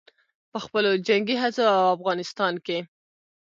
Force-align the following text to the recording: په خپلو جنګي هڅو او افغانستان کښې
په 0.51 0.57
خپلو 0.65 0.89
جنګي 1.07 1.35
هڅو 1.43 1.63
او 1.77 1.83
افغانستان 1.97 2.53
کښې 2.65 2.79